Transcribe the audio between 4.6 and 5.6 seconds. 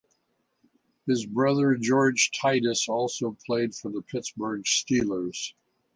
Steelers.